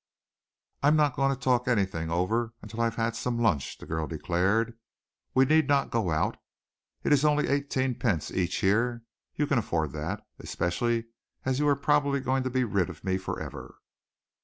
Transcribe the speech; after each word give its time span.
"I 0.81 0.87
am 0.87 0.95
not 0.95 1.15
going 1.15 1.29
to 1.31 1.39
talk 1.39 1.67
anything 1.67 2.09
over 2.09 2.55
until 2.63 2.81
I 2.81 2.85
have 2.85 2.95
had 2.95 3.15
some 3.15 3.37
lunch," 3.37 3.77
the 3.77 3.85
girl 3.85 4.07
declared. 4.07 4.75
"We 5.35 5.45
need 5.45 5.67
not 5.67 5.91
go 5.91 6.09
out. 6.09 6.37
It 7.03 7.13
is 7.13 7.23
only 7.23 7.47
eighteenpence 7.47 8.31
each 8.31 8.55
here. 8.55 9.03
You 9.35 9.45
can 9.45 9.59
afford 9.59 9.91
that, 9.91 10.25
especially 10.39 11.05
as 11.45 11.59
you 11.59 11.67
are 11.67 11.75
probably 11.75 12.19
going 12.19 12.41
to 12.41 12.49
be 12.49 12.63
rid 12.63 12.89
of 12.89 13.03
me 13.03 13.19
forever." 13.19 13.77